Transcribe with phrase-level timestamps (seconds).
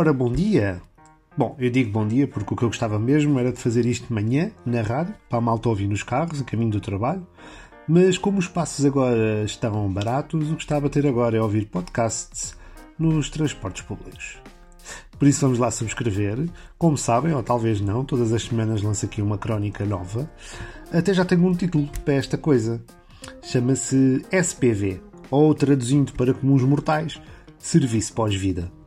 [0.00, 0.80] Ora, bom dia!
[1.36, 4.06] Bom, eu digo bom dia porque o que eu gostava mesmo era de fazer isto
[4.06, 7.26] de manhã, na rádio, para a malta ouvir nos carros, a caminho do trabalho.
[7.86, 11.66] Mas como os passos agora estão baratos, o que gostava de ter agora é ouvir
[11.66, 12.56] podcasts
[12.98, 14.38] nos transportes públicos.
[15.18, 16.48] Por isso vamos lá subscrever.
[16.78, 20.30] Como sabem, ou talvez não, todas as semanas lanço aqui uma crónica nova.
[20.90, 22.82] Até já tenho um título para esta coisa.
[23.42, 24.98] Chama-se SPV,
[25.30, 27.20] ou traduzindo para comuns mortais,
[27.58, 28.79] Serviço Pós-Vida.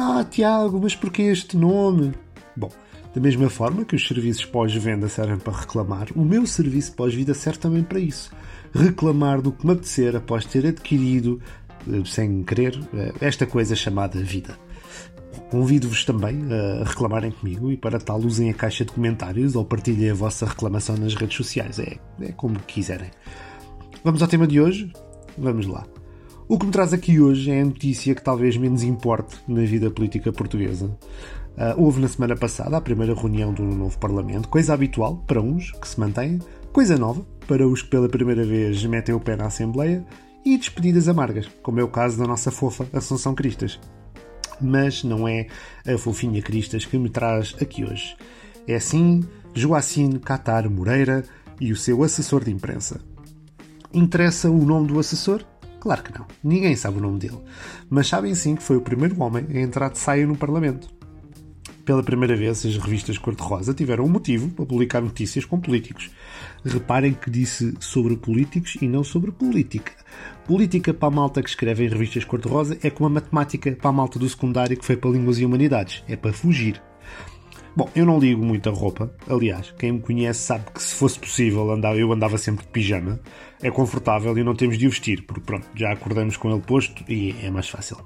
[0.00, 2.14] Ah, Tiago, mas porquê este nome?
[2.56, 2.70] Bom,
[3.12, 7.58] da mesma forma que os serviços pós-venda servem para reclamar, o meu serviço pós-vida serve
[7.58, 8.30] também para isso.
[8.72, 11.42] Reclamar do que me apetecer após ter adquirido,
[11.88, 14.56] eh, sem querer, eh, esta coisa chamada vida.
[15.50, 20.10] Convido-vos também a reclamarem comigo e para tal usem a caixa de comentários ou partilhem
[20.10, 21.80] a vossa reclamação nas redes sociais.
[21.80, 23.10] É, é como quiserem.
[24.04, 24.92] Vamos ao tema de hoje?
[25.36, 25.84] Vamos lá.
[26.50, 29.90] O que me traz aqui hoje é a notícia que talvez menos importe na vida
[29.90, 30.86] política portuguesa.
[30.86, 35.72] Uh, houve na semana passada a primeira reunião do novo Parlamento, coisa habitual para uns
[35.72, 36.38] que se mantêm,
[36.72, 40.02] coisa nova para os que pela primeira vez metem o pé na Assembleia
[40.42, 43.78] e despedidas amargas, como é o caso da nossa fofa Assunção Cristas.
[44.58, 45.48] Mas não é
[45.86, 48.16] a fofinha Cristas que me traz aqui hoje.
[48.66, 51.24] É sim Joacine Catar Moreira
[51.60, 53.02] e o seu assessor de imprensa.
[53.92, 55.44] Interessa o nome do assessor?
[55.80, 56.26] Claro que não.
[56.42, 57.38] Ninguém sabe o nome dele.
[57.88, 60.88] Mas sabem sim que foi o primeiro homem a entrar de saia no Parlamento.
[61.84, 66.10] Pela primeira vez, as revistas cor-de-rosa tiveram um motivo para publicar notícias com políticos.
[66.62, 69.92] Reparem que disse sobre políticos e não sobre política.
[70.46, 73.92] Política para a malta que escreve em revistas cor-de-rosa é como a matemática para a
[73.92, 76.04] malta do secundário que foi para línguas e humanidades.
[76.06, 76.82] É para fugir.
[77.78, 79.08] Bom, eu não ligo muita roupa.
[79.28, 83.20] Aliás, quem me conhece sabe que se fosse possível andava, eu andava sempre de pijama.
[83.62, 87.04] É confortável e não temos de o vestir, porque pronto, já acordamos com ele posto
[87.08, 87.96] e é mais fácil.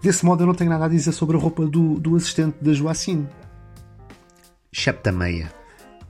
[0.00, 2.72] Desse modo eu não tenho nada a dizer sobre a roupa do, do assistente da
[2.72, 3.26] Joacine.
[4.72, 5.52] Excepto a meia.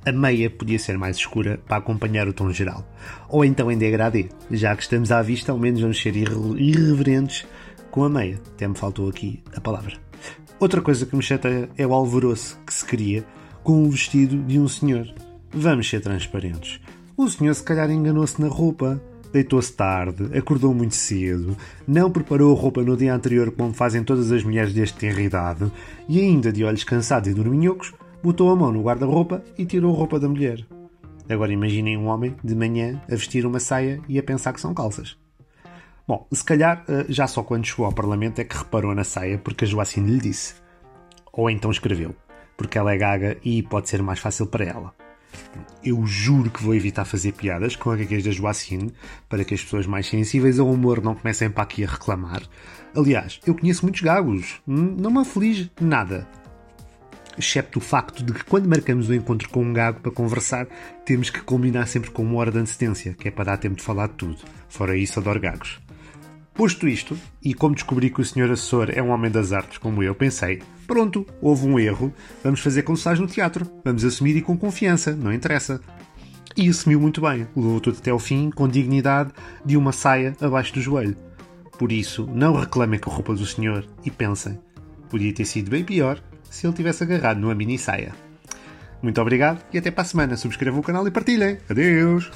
[0.05, 2.87] A meia podia ser mais escura para acompanhar o tom geral.
[3.31, 4.29] Ou então em degradê.
[4.51, 7.47] Já que estamos à vista, ao menos vamos ser irre irreverentes
[7.91, 8.39] com a meia.
[8.55, 10.08] Até me faltou aqui a palavra.
[10.61, 13.25] Outra coisa que me chateia é o alvoroço que se cria
[13.63, 15.07] com o vestido de um senhor.
[15.53, 16.81] Vamos ser transparentes.
[17.17, 19.01] O senhor se calhar enganou-se na roupa.
[19.33, 21.55] Deitou-se tarde, acordou muito cedo,
[21.87, 25.71] não preparou a roupa no dia anterior como fazem todas as mulheres deste idade
[26.09, 27.93] e ainda de olhos cansados e dorminhocos,
[28.23, 30.65] botou a mão no guarda-roupa e tirou a roupa da mulher.
[31.29, 34.73] Agora imaginem um homem de manhã a vestir uma saia e a pensar que são
[34.73, 35.19] calças.
[36.09, 39.37] Bom, se calhar eh, já só quando chegou ao Parlamento é que reparou na saia
[39.37, 40.55] porque a Joacine lhe disse.
[41.31, 42.17] Ou então escreveu,
[42.57, 44.95] porque ela é gaga e pode ser mais fácil para ela.
[45.85, 48.91] Eu juro que vou evitar fazer piadas com a gaguez da Joacine
[49.29, 52.41] para que as pessoas mais sensíveis ao humor não comecem para aqui a reclamar.
[52.97, 56.27] Aliás, eu conheço muitos gagos, hum, não me aflige nada.
[57.37, 60.67] Excepto o facto de que quando marcamos o um encontro com um gago para conversar,
[61.05, 63.83] temos que combinar sempre com uma hora de antecedência, que é para dar tempo de
[63.83, 64.39] falar de tudo.
[64.71, 65.79] Fora isso, adoro gagos.
[66.59, 70.03] Posto isto, e como descobri que o senhor assessor é um homem das artes como
[70.03, 74.59] eu, pensei: pronto, houve um erro, vamos fazer faz no teatro, vamos assumir e com
[74.59, 75.81] confiança, não interessa.
[76.57, 79.31] E assumiu muito bem, levou tudo até ao fim, com dignidade,
[79.65, 81.17] de uma saia abaixo do joelho.
[81.79, 84.59] Por isso, não reclamem com a roupa do senhor e pensem:
[85.09, 86.21] podia ter sido bem pior
[86.51, 88.13] se ele tivesse agarrado numa mini saia.
[89.01, 90.37] Muito obrigado e até para a semana.
[90.37, 91.59] Subscrevam o canal e partilhem.
[91.71, 92.29] Adeus!